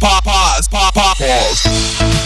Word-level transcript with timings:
pause, 0.00 0.20
pause, 0.22 0.68
pause, 0.68 1.18
pause. 1.18 2.19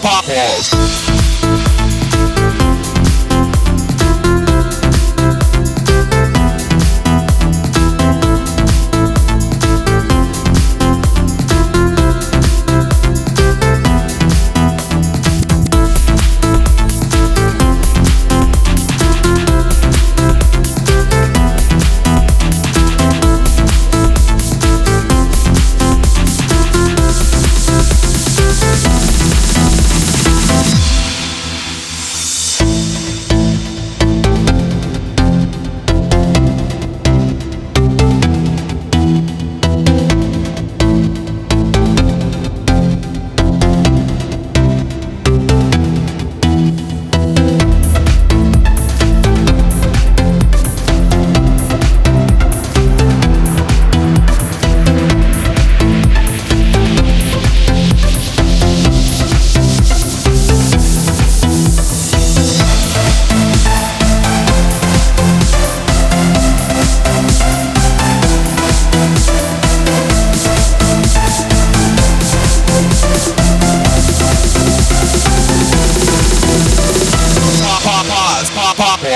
pop, 0.00 0.26
balls. 0.26 0.89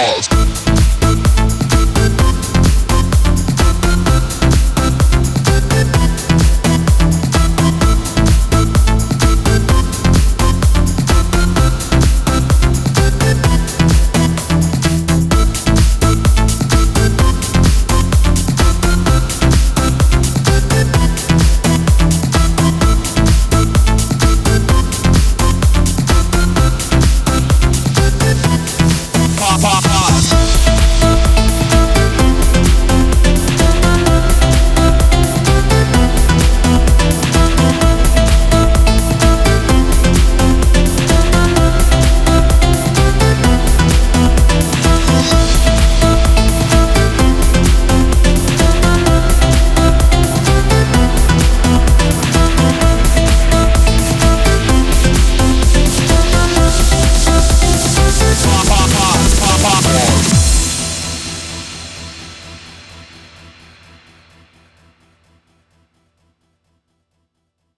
balls. 0.05 0.54